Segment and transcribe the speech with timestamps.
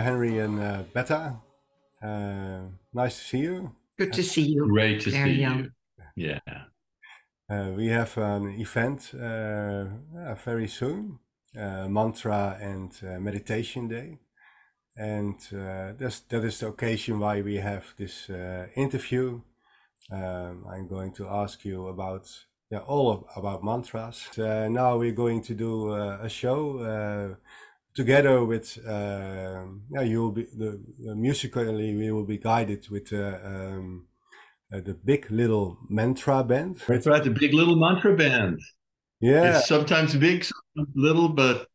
[0.00, 1.36] Henry and uh, Betta.
[2.02, 2.60] Uh,
[2.92, 3.74] nice to see you.
[3.98, 4.66] Good to see you.
[4.66, 5.58] Great to Very see young.
[5.58, 5.70] you.
[6.16, 6.40] Yeah.
[7.48, 9.84] Uh, we have an event uh,
[10.18, 11.18] uh, very soon,
[11.56, 14.18] uh, mantra and uh, meditation day,
[14.96, 19.40] and uh, that's, that is the occasion why we have this uh, interview.
[20.10, 22.28] Um, I'm going to ask you about
[22.70, 24.26] yeah all of, about mantras.
[24.38, 27.34] Uh, now we're going to do uh, a show uh,
[27.96, 30.70] together with um yeah you will be the,
[31.04, 34.06] the musically we will be guided with uh, um,
[34.72, 36.82] uh, the big little mantra band.
[36.88, 37.22] That's right.
[37.22, 38.58] The Big Little Mantra Band.
[39.20, 41.68] Yeah, It's sometimes big, sometimes little, but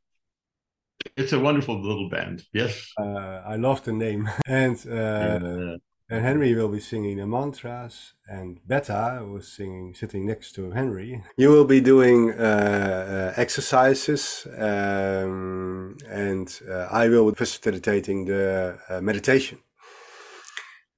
[1.15, 2.43] it's a wonderful little band.
[2.53, 2.91] Yes.
[2.99, 4.29] uh, I love the name.
[4.47, 5.77] And uh, Uh,
[6.11, 11.23] and Henry will be singing the mantras, and Betta was singing, sitting next to Henry.
[11.37, 18.77] You will be doing uh, uh, exercises, um, and uh, I will be facilitating the
[18.89, 19.59] uh, meditation.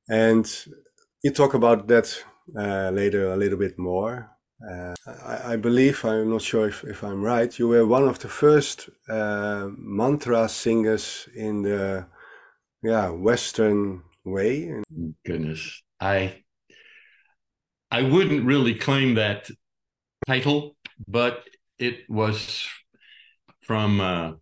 [0.09, 0.51] And
[1.21, 2.23] you talk about that
[2.57, 4.31] uh, later a little bit more.
[4.67, 8.17] Uh, I, I believe, I'm not sure if, if I'm right, you were one of
[8.17, 12.07] the first mantra singers in the
[12.81, 14.81] yeah Western way.
[15.25, 15.81] goodness.
[15.99, 16.43] I
[17.91, 19.49] I wouldn't really claim that
[20.27, 20.75] title,
[21.07, 21.43] but
[21.77, 22.67] it was
[23.61, 24.33] from uh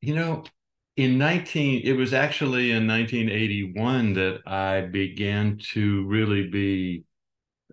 [0.00, 0.44] you know
[0.96, 7.04] in 19 it was actually in 1981 that I began to really be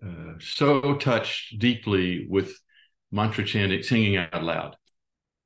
[0.03, 2.57] uh, so touched deeply with
[3.11, 4.75] mantra chanting singing out loud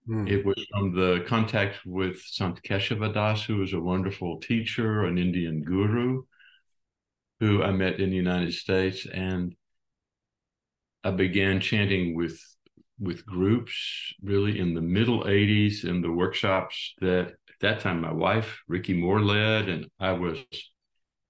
[0.07, 0.27] Hmm.
[0.27, 5.63] it was from the contact with Sant Keshavadas, who was a wonderful teacher, an Indian
[5.63, 6.23] guru,
[7.39, 9.55] who I met in the United States, and
[11.03, 12.39] I began chanting with
[12.99, 18.13] with groups really in the middle 80s in the workshops that at that time my
[18.13, 20.39] wife Ricky Moore led and I was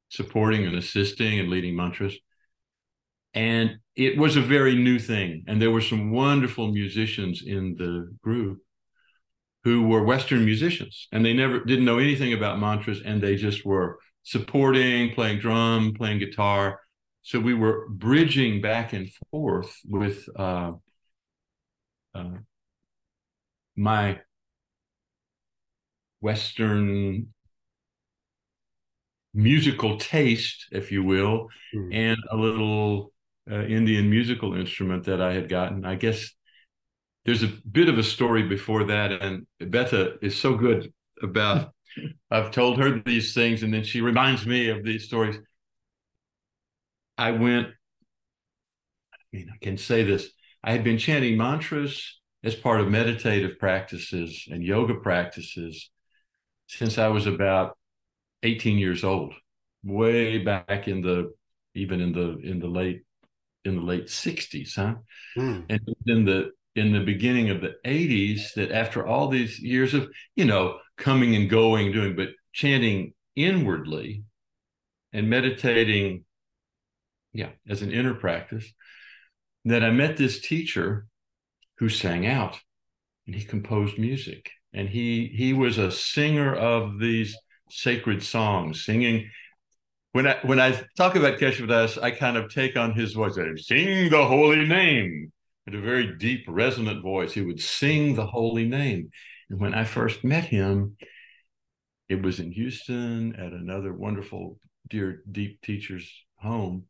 [0.09, 2.15] supporting and assisting and leading mantras
[3.33, 8.15] and it was a very new thing and there were some wonderful musicians in the
[8.21, 8.59] group
[9.65, 13.65] who were western musicians and they never didn't know anything about mantras and they just
[13.65, 16.81] were supporting playing drum playing guitar
[17.23, 20.73] so we were bridging back and forth with uh,
[22.15, 22.37] uh,
[23.75, 24.21] my
[26.21, 27.27] western
[29.33, 31.91] musical taste if you will Hmm.
[31.91, 33.11] and a little
[33.51, 35.85] uh, Indian musical instrument that I had gotten.
[35.85, 36.31] I guess
[37.25, 41.71] there's a bit of a story before that, and Betta is so good about.
[42.31, 45.37] I've told her these things, and then she reminds me of these stories.
[47.17, 47.67] I went.
[49.13, 50.29] I mean, I can say this.
[50.63, 55.89] I had been chanting mantras as part of meditative practices and yoga practices
[56.67, 57.77] since I was about
[58.43, 59.33] 18 years old,
[59.83, 61.33] way back in the
[61.73, 63.03] even in the in the late
[63.63, 64.95] in the late 60s, huh?
[65.35, 65.61] Hmm.
[65.69, 70.09] And in the in the beginning of the 80s, that after all these years of,
[70.35, 74.23] you know, coming and going, doing, but chanting inwardly
[75.13, 76.25] and meditating,
[77.33, 78.71] yeah, as an inner practice,
[79.63, 81.07] that I met this teacher
[81.77, 82.59] who sang out
[83.25, 84.51] and he composed music.
[84.73, 87.37] And he he was a singer of these
[87.69, 89.29] sacred songs, singing
[90.15, 93.37] when I when I talk about Keshavadas, I kind of take on his voice.
[93.37, 95.33] I sing the holy name
[95.65, 97.33] with a very deep, resonant voice.
[97.33, 99.09] He would sing the holy name.
[99.49, 100.97] And when I first met him,
[102.07, 106.85] it was in Houston at another wonderful, dear, deep teacher's home.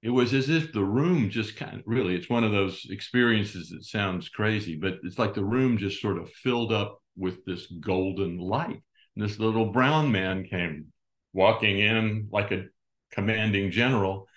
[0.00, 3.70] It was as if the room just kind of really, it's one of those experiences
[3.70, 7.66] that sounds crazy, but it's like the room just sort of filled up with this
[7.66, 8.80] golden light.
[9.16, 10.92] And this little brown man came
[11.32, 12.66] walking in like a
[13.10, 14.28] commanding general.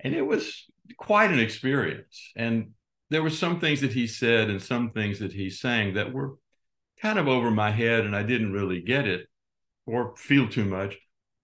[0.00, 0.64] And it was
[0.96, 2.32] quite an experience.
[2.34, 2.72] And
[3.10, 6.36] there were some things that he said and some things that he sang that were
[7.00, 9.26] kind of over my head, and I didn't really get it
[9.86, 10.96] or feel too much.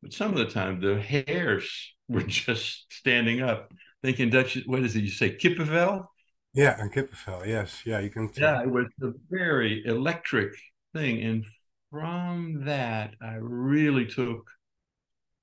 [0.02, 3.72] But some of the time, the hairs were just standing up,
[4.02, 4.58] thinking Dutch.
[4.66, 5.05] What is it?
[5.05, 6.06] You say kippenvel?
[6.55, 7.82] Yeah, and Kippenvel, yes.
[7.84, 8.31] Yeah, you can.
[8.37, 10.52] Yeah, it was a very electric
[10.93, 11.44] thing, and
[11.90, 14.49] from that, I really took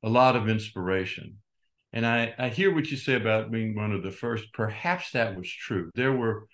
[0.04, 1.38] a lot of inspiration.
[1.94, 4.54] And I, I hear what you say about being one of the first.
[4.54, 5.90] Perhaps that was true.
[5.96, 6.48] There were,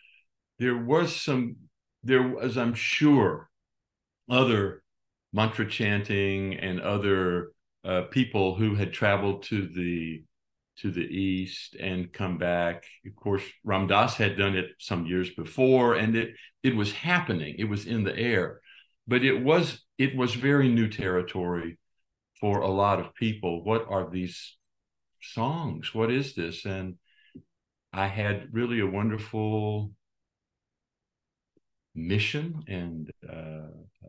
[0.60, 1.57] there was some,
[2.04, 3.50] there was, I'm sure,
[4.30, 4.84] other
[5.34, 7.51] mantra chanting and other
[7.84, 10.24] uh, people who had traveled to the
[10.78, 12.86] to the east and come back.
[13.06, 17.56] Of course, Ram Dass had done it some years before, and it it was happening.
[17.57, 18.62] It was in the air.
[19.07, 21.78] but it was it was very new territory
[22.39, 23.63] for a lot of people.
[23.63, 24.57] What are these
[25.21, 25.93] songs?
[25.93, 26.65] What is this?
[26.65, 26.95] And
[27.93, 29.91] I had really a wonderful
[31.95, 34.07] mission and uh,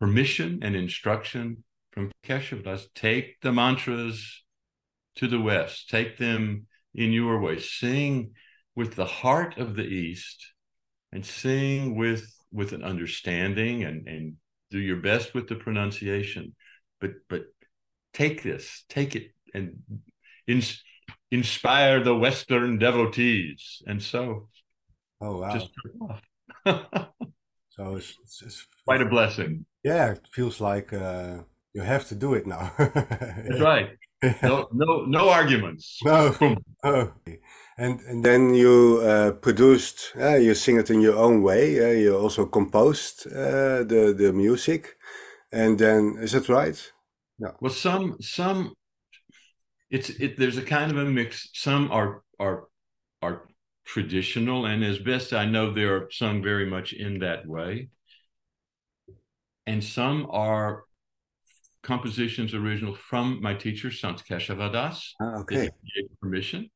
[0.00, 2.86] permission and instruction from Keshavadas.
[2.94, 4.42] Take the mantras
[5.16, 8.32] to the West, take them in your way, sing
[8.74, 10.52] with the heart of the East
[11.12, 14.34] and sing with with an understanding and and
[14.70, 16.54] do your best with the pronunciation
[17.00, 17.42] but but
[18.14, 19.82] take this take it and
[20.46, 20.82] ins-
[21.30, 23.82] inspire the western devotees.
[23.86, 24.48] And so
[25.20, 25.52] oh wow.
[25.52, 25.70] just
[27.70, 29.64] so it's, it's, it's, quite a blessing.
[29.82, 31.38] Yeah it feels like uh,
[31.74, 32.72] you have to do it now.
[32.78, 33.90] That's right.
[34.42, 35.98] No no no arguments.
[36.04, 36.34] No,
[36.84, 37.12] no
[37.78, 41.94] and and then you uh, produced uh, you sing it in your own way uh,
[41.94, 44.96] you also composed uh, the the music.
[45.52, 46.92] And then is that right?
[47.38, 47.54] No.
[47.60, 48.74] Well some some
[49.92, 51.50] it's it there's a kind of a mix.
[51.52, 52.64] Some are are
[53.20, 53.42] are
[53.84, 57.88] traditional and as best i know they are sung very much in that way.
[59.66, 60.84] And some are
[61.82, 65.68] compositions original from my teacher sant keshavadas ah, okay.
[66.20, 66.70] permission.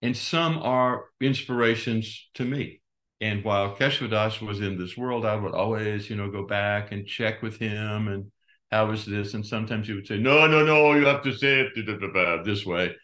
[0.00, 2.80] And some are inspirations to me.
[3.20, 7.06] And while Keshavadas was in this world, I would always, you know, go back and
[7.06, 8.32] check with him and
[8.72, 9.34] how is this?
[9.34, 12.96] And sometimes he would say, no, no, no, you have to say it this way,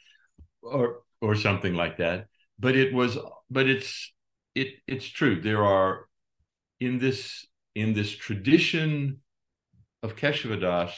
[0.62, 2.26] or or something like that.
[2.58, 3.18] But it was,
[3.50, 4.12] but it's
[4.54, 5.40] it it's true.
[5.40, 6.06] There are
[6.80, 9.20] in this in this tradition
[10.02, 10.92] of Keshavadas,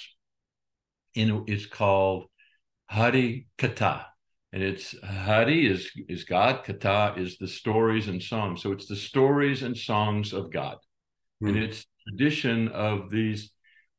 [1.14, 2.26] in it's called
[2.87, 4.05] Hari Katha
[4.52, 8.62] and it's Hari is is God, Katha is the stories and songs.
[8.62, 10.78] So it's the stories and songs of God,
[11.43, 11.49] mm.
[11.49, 13.52] and it's tradition of these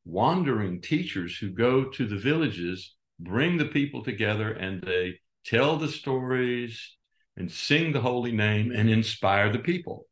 [0.04, 5.88] wandering teachers who go to the villages, bring the people together, and they tell the
[5.88, 6.96] stories
[7.36, 10.06] and sing the holy name and inspire the people.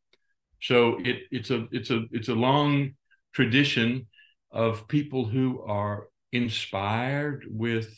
[0.61, 2.91] So it, it's a it's a it's a long
[3.33, 4.07] tradition
[4.51, 7.89] of people who are inspired with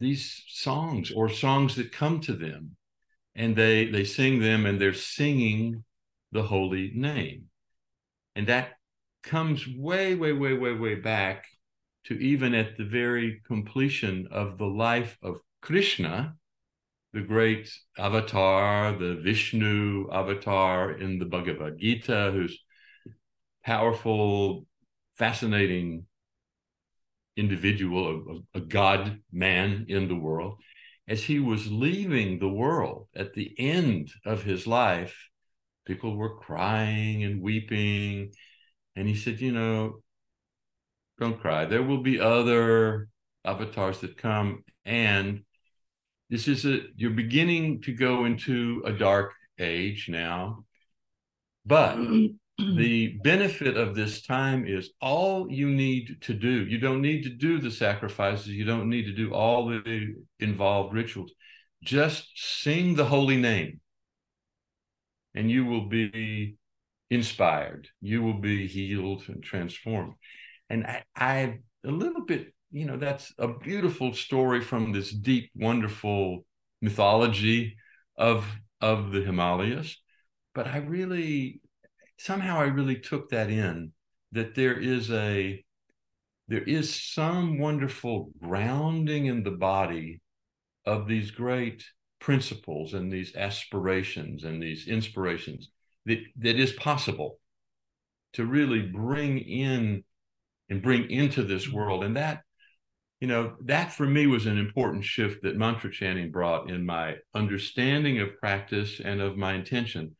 [0.00, 2.76] these songs or songs that come to them
[3.34, 5.84] and they they sing them and they're singing
[6.32, 7.44] the holy name
[8.34, 8.72] and that
[9.22, 11.46] comes way way way way way back
[12.04, 16.34] to even at the very completion of the life of krishna
[17.12, 22.58] the great avatar the vishnu avatar in the bhagavad gita who's
[23.64, 24.66] powerful
[25.14, 26.04] fascinating
[27.36, 30.58] individual, a, a God man in the world,
[31.08, 35.28] as he was leaving the world at the end of his life,
[35.86, 38.32] people were crying and weeping.
[38.96, 40.02] And he said, You know,
[41.18, 41.64] don't cry.
[41.64, 43.08] There will be other
[43.44, 44.64] avatars that come.
[44.84, 45.42] And
[46.30, 50.64] this is a, you're beginning to go into a dark age now.
[51.64, 51.96] But
[52.58, 56.64] the benefit of this time is all you need to do.
[56.66, 58.48] You don't need to do the sacrifices.
[58.48, 61.32] You don't need to do all the involved rituals.
[61.82, 63.80] Just sing the holy name,
[65.34, 66.56] and you will be
[67.12, 67.88] inspired.
[68.00, 70.14] You will be healed and transformed.
[70.70, 75.50] And I, I a little bit, you know, that's a beautiful story from this deep,
[75.54, 76.46] wonderful
[76.80, 77.76] mythology
[78.16, 78.46] of
[78.80, 79.98] of the Himalayas.
[80.54, 81.60] But I really
[82.18, 83.92] somehow I really took that in
[84.32, 85.62] that there is a
[86.48, 90.22] there is some wonderful grounding in the body
[90.86, 91.84] of these great
[92.20, 95.68] principles and these aspirations and these inspirations
[96.06, 97.38] that that is possible
[98.34, 100.04] to really bring in
[100.70, 102.04] and bring into this world.
[102.04, 102.42] And that
[103.20, 107.16] you know that for me was an important shift that mantra chanting brought in my
[107.34, 110.16] understanding of practice and of my intention.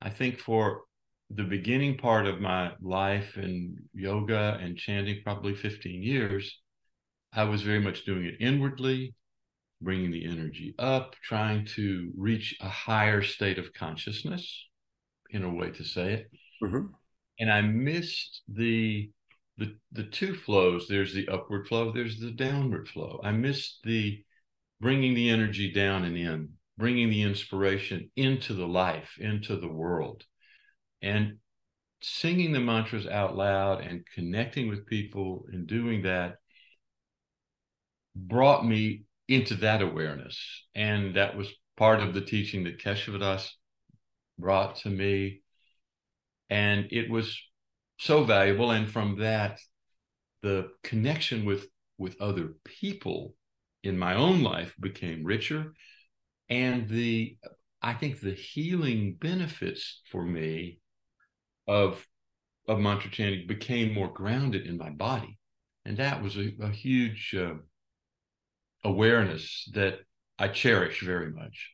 [0.00, 0.82] I think for
[1.30, 6.58] the beginning part of my life in yoga and chanting, probably 15 years,
[7.32, 9.14] I was very much doing it inwardly,
[9.82, 14.67] bringing the energy up, trying to reach a higher state of consciousness,
[15.30, 16.30] in a way to say it.
[16.62, 16.86] Mm-hmm.
[17.40, 19.10] And I missed the
[19.56, 20.86] the the two flows.
[20.88, 21.92] There's the upward flow.
[21.92, 23.20] There's the downward flow.
[23.22, 24.22] I missed the
[24.80, 30.24] bringing the energy down and in, bringing the inspiration into the life, into the world
[31.02, 31.38] and
[32.00, 36.36] singing the mantras out loud and connecting with people and doing that
[38.14, 40.38] brought me into that awareness.
[40.74, 43.48] And that was part of the teaching that Keshavadas
[44.38, 45.42] brought to me.
[46.50, 47.38] and it was
[47.98, 48.70] so valuable.
[48.70, 49.60] And from that,
[50.42, 51.66] the connection with
[51.98, 53.34] with other people
[53.82, 55.72] in my own life became richer,
[56.48, 57.36] and the
[57.82, 60.80] I think the healing benefits for me
[61.66, 62.06] of
[62.68, 65.38] of mantra chanting became more grounded in my body,
[65.84, 67.54] and that was a, a huge uh,
[68.84, 70.00] awareness that
[70.38, 71.72] I cherish very much.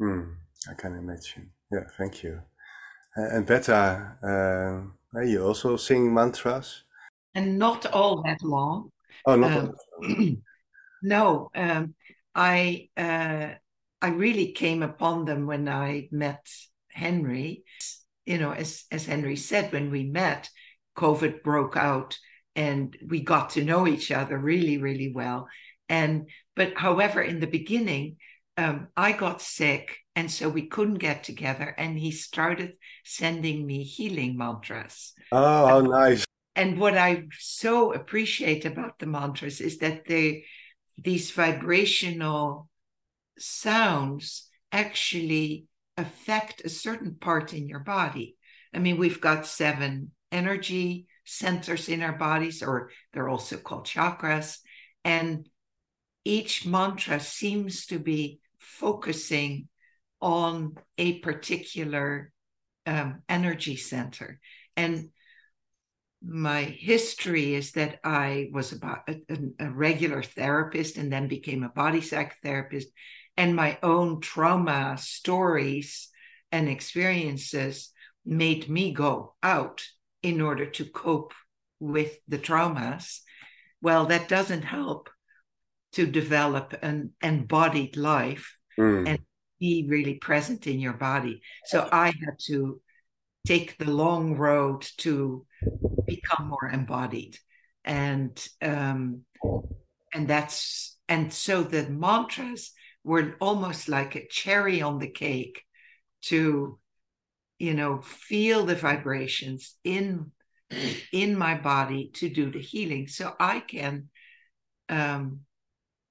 [0.00, 0.36] Mm,
[0.68, 1.50] I can imagine.
[1.70, 2.40] Yeah, thank you.
[3.16, 6.84] And Betta, uh, you also sing mantras?
[7.34, 8.90] And not all that long.
[9.26, 10.42] Oh, not um,
[11.02, 11.94] No, um,
[12.34, 13.50] I uh,
[14.00, 16.46] I really came upon them when I met
[16.90, 17.64] Henry.
[18.26, 20.48] You know, as as Henry said, when we met,
[20.96, 22.18] COVID broke out,
[22.56, 25.48] and we got to know each other really, really well.
[25.88, 28.16] And but however, in the beginning,
[28.56, 31.72] um, I got sick, and so we couldn't get together.
[31.78, 32.72] And he started
[33.04, 35.12] sending me healing mantras.
[35.30, 36.24] Oh, how nice!
[36.56, 40.44] And what I so appreciate about the mantras is that they
[41.00, 42.68] these vibrational
[43.38, 48.36] sounds actually affect a certain part in your body.
[48.74, 54.58] I mean, we've got seven energy centers in our bodies, or they're also called chakras.
[55.04, 55.48] And
[56.24, 59.68] each mantra seems to be focusing
[60.20, 62.32] on a particular
[62.86, 64.40] um, energy center.
[64.76, 65.10] And
[66.26, 69.20] my history is that I was about a,
[69.60, 72.86] a, regular therapist and then became a body psychotherapist,
[73.36, 76.08] and my own trauma stories
[76.50, 77.92] and experiences
[78.24, 79.84] made me go out
[80.22, 81.34] in order to cope
[81.78, 83.20] with the traumas.
[83.80, 85.08] Well, that doesn't help
[85.92, 89.06] to develop an embodied life mm.
[89.06, 89.20] and
[89.58, 91.40] be really present in your body.
[91.66, 92.80] So I had to
[93.46, 95.46] take the long road to
[96.06, 97.38] become more embodied.
[97.84, 99.22] And um,
[100.12, 102.72] and that's and so the mantras
[103.04, 105.64] were almost like a cherry on the cake
[106.22, 106.78] to
[107.58, 110.32] you know feel the vibrations in
[111.12, 113.08] in my body to do the healing.
[113.08, 114.10] So i can
[114.88, 115.40] um,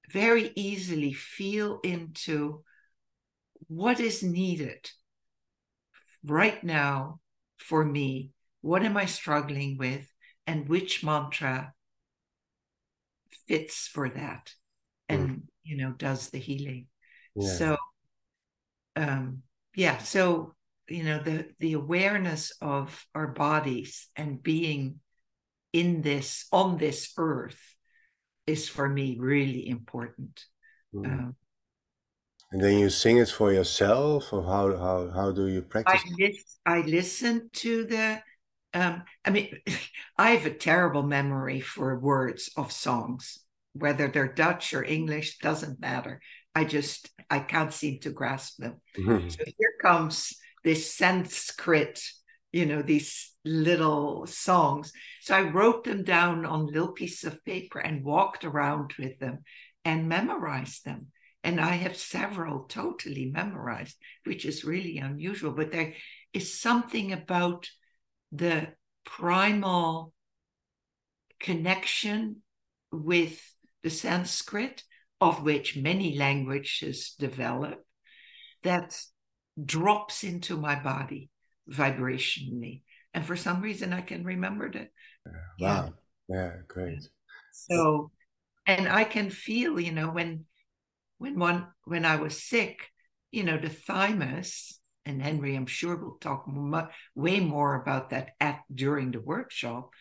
[0.09, 2.63] very easily feel into
[3.67, 4.89] what is needed
[6.23, 7.19] right now
[7.57, 8.31] for me?
[8.61, 10.07] What am I struggling with?
[10.45, 11.73] And which mantra
[13.47, 14.53] fits for that
[15.09, 15.41] and, mm.
[15.63, 16.87] you know, does the healing?
[17.35, 17.47] Yeah.
[17.47, 17.77] So,
[18.95, 19.43] um,
[19.75, 20.55] yeah, so,
[20.87, 24.99] you know, the, the awareness of our bodies and being
[25.73, 27.59] in this, on this earth
[28.45, 30.45] is for me really important.
[30.95, 31.05] Mm.
[31.05, 31.35] Um,
[32.51, 36.01] and then you sing it for yourself, or how how how do you practice?
[36.05, 38.21] I, lis- I listen to the.
[38.73, 39.57] Um, I mean,
[40.17, 43.39] I have a terrible memory for words of songs,
[43.73, 46.21] whether they're Dutch or English doesn't matter.
[46.55, 48.81] I just I can't seem to grasp them.
[48.97, 49.29] Mm-hmm.
[49.29, 52.01] So here comes this Sanskrit,
[52.51, 54.93] you know, these little songs.
[55.21, 59.43] So I wrote them down on little pieces of paper and walked around with them
[59.83, 61.07] and memorized them
[61.47, 65.53] and I have several totally memorized, which is really unusual.
[65.53, 65.93] But there
[66.33, 67.69] is something about
[68.33, 68.73] the
[69.05, 70.11] primal
[71.39, 72.41] connection
[72.91, 73.41] with
[73.81, 74.83] the Sanskrit,
[75.21, 77.85] of which many languages develop,
[78.63, 78.99] that
[79.63, 81.29] drops into my body
[81.71, 82.81] vibrationally.
[83.13, 84.89] And for some reason, I can remember that.
[85.61, 85.93] Wow.
[86.27, 87.07] Yeah, yeah great.
[87.53, 88.11] So,
[88.65, 90.43] and I can feel, you know, when
[91.17, 92.79] when one when I was sick,
[93.31, 98.31] you know, the thymus, and Henry, I'm sure will talk much, way more about that
[98.39, 99.91] at during the workshop,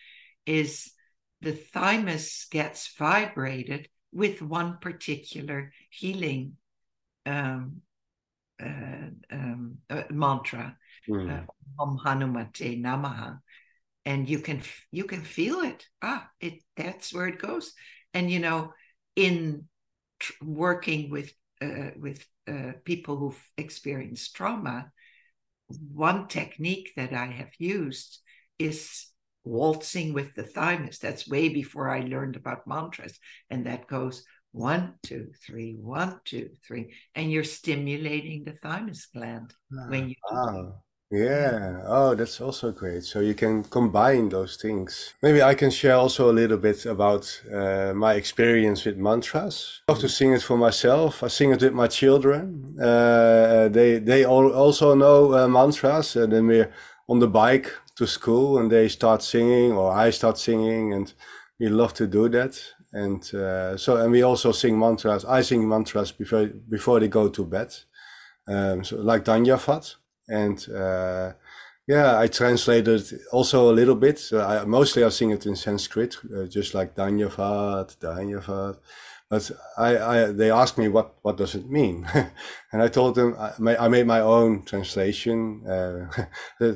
[0.45, 0.93] is
[1.41, 6.57] the thymus gets vibrated with one particular healing
[7.27, 7.83] um,
[8.63, 10.77] uh, um, uh, mantra,
[11.09, 11.31] mm.
[11.31, 11.43] uh,
[11.79, 13.41] Om Hanumate Namaha,
[14.05, 15.87] and you can you can feel it.
[16.01, 17.75] Ah, it that's where it goes.
[18.15, 18.73] And you know,
[19.15, 19.69] in
[20.43, 21.33] working with
[21.63, 24.91] uh, with uh, people who've experienced trauma,
[25.93, 28.21] one technique that I have used
[28.59, 29.07] is
[29.45, 30.99] waltzing with the thymus.
[30.99, 33.19] That's way before I learned about mantras,
[33.51, 39.55] and that goes one, two, three, one, two, three, and you're stimulating the thymus gland
[39.89, 40.15] when you.
[40.31, 40.73] Ah.
[41.11, 41.83] Yeah.
[41.87, 43.05] Oh, that's also great.
[43.05, 45.15] So you can combine those things.
[45.23, 49.83] Maybe I can share also a little bit about uh, my experience with mantras.
[49.89, 51.23] I love to sing it for myself.
[51.23, 52.77] I sing it with my children.
[52.81, 56.17] Uh, they they all also know uh, mantras.
[56.17, 56.73] And then we're
[57.09, 61.13] on the bike to school and they start singing or I start singing and
[61.61, 62.61] we love to do that.
[62.93, 65.25] And uh, so, and we also sing mantras.
[65.25, 67.75] I sing mantras before before they go to bed,
[68.49, 69.97] um, so like Danyavad.
[70.29, 71.33] And uh,
[71.87, 73.03] yeah, I translated
[73.33, 74.19] also a little bit.
[74.19, 78.79] So I, mostly I sing it in Sanskrit, uh, just like Danyavad, Danyavad.
[79.29, 82.07] But I, I, they asked me what, what does it mean,
[82.73, 85.67] and I told them I, I made my own translation.
[85.67, 86.07] Uh,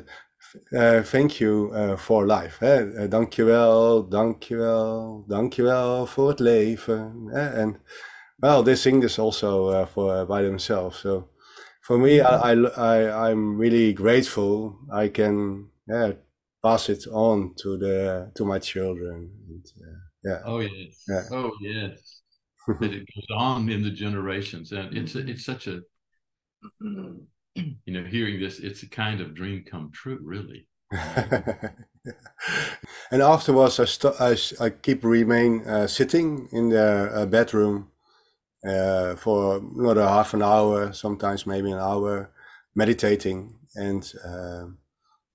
[0.77, 2.59] uh, thank you uh, for life.
[2.59, 3.05] Hè?
[3.05, 7.29] Uh, dankjewel, dankjewel, dankjewel voor het leven.
[7.31, 7.63] Hè?
[7.63, 7.77] And
[8.39, 10.99] well, they sing this also uh, for by themselves.
[10.99, 11.29] So
[11.81, 14.79] for me, I, I, I'm really grateful.
[14.93, 16.13] I can yeah,
[16.63, 19.31] pass it on to the to my children.
[19.49, 19.67] And,
[20.25, 20.41] yeah.
[20.45, 21.05] Oh yes.
[21.09, 21.23] Yeah.
[21.33, 22.21] Oh yes.
[22.81, 25.81] that it goes on in the generations, and it's a, it's such a
[27.87, 30.67] you know, hearing this, it's a kind of dream come true, really.
[30.93, 31.73] and
[33.23, 37.89] afterwards, I, st- I, I keep remain uh, sitting in the uh, bedroom
[38.67, 42.31] uh, for another half an hour, sometimes maybe an hour,
[42.75, 43.55] meditating.
[43.75, 44.79] And um,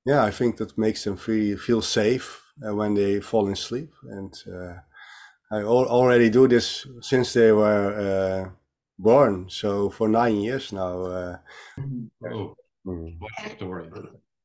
[0.06, 3.92] yeah, I think that makes them feel, feel safe uh, when they fall in sleep.
[4.04, 4.76] And uh,
[5.52, 8.50] I al- already do this since they were uh,
[8.98, 9.50] born.
[9.50, 11.06] So for nine years now.
[11.06, 11.38] Uh,
[12.32, 12.56] oh,
[12.86, 13.16] mm.
[13.20, 13.90] what story!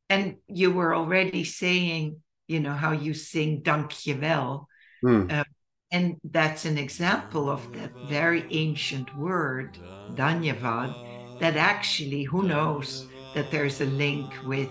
[0.09, 4.67] And you were already saying, you know, how you sing "Dankjewel,"
[5.05, 5.45] mm.
[5.93, 9.79] And that's an example of that very ancient word
[10.15, 10.95] "Danyavad."
[11.41, 14.71] That actually, who knows that there's a link with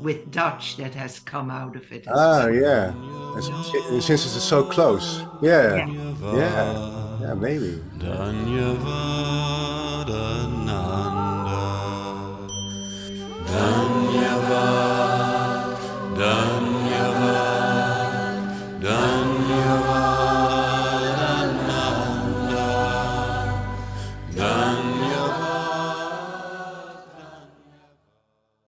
[0.00, 2.06] with Dutch that has come out of it.
[2.08, 2.54] Ah, well.
[2.54, 4.00] yeah.
[4.00, 5.22] Since it's so close.
[5.42, 5.76] Yeah.
[5.76, 6.14] Yeah.
[6.34, 6.94] yeah.
[7.20, 7.82] Yeah, maybe.